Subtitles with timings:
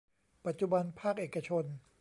[0.45, 1.65] ปัจจุบันภาคเอกชน